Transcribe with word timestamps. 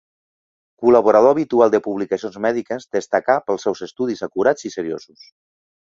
Col·laborador 0.85 1.33
habitual 1.35 1.73
de 1.77 1.81
publicacions 1.89 2.41
mèdiques, 2.47 2.89
destacà 2.99 3.39
pels 3.51 3.69
seus 3.71 3.87
estudis 3.91 4.29
acurats 4.31 4.71
i 4.73 4.77
seriosos. 4.79 5.33